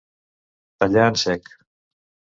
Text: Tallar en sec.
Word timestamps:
Tallar 0.83 1.05
en 1.11 1.21
sec. 1.27 1.55